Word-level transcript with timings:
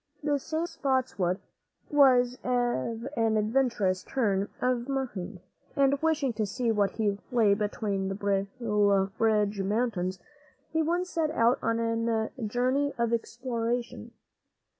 This 0.23 0.41
same 0.47 0.65
Spotswood 0.65 1.39
was 1.91 2.39
of 2.43 3.07
an 3.15 3.37
adventurous 3.37 4.01
turn 4.01 4.49
of 4.59 4.89
mind, 4.89 5.41
and 5.75 6.01
wishing 6.01 6.33
to 6.33 6.45
see 6.47 6.71
what 6.71 6.97
lay 6.99 7.53
beyond 7.53 8.09
the 8.09 8.15
Blue 8.15 9.11
Ridge 9.19 9.61
Mountains, 9.61 10.17
he 10.73 10.81
once 10.81 11.11
set 11.11 11.29
out 11.29 11.59
on 11.61 11.77
a 11.79 12.31
journey 12.47 12.93
of 12.97 13.13
exploration. 13.13 14.11